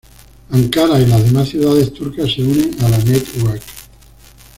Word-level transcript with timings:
Ankara 0.49 0.99
y 0.99 1.05
las 1.05 1.23
demás 1.23 1.49
ciudades 1.49 1.93
turcas 1.93 2.33
se 2.33 2.41
unen 2.41 2.75
a 2.83 2.89
la 2.89 2.97
network. 2.97 3.61